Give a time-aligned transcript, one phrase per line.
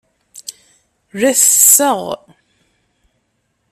[1.19, 1.99] La tesseɣ.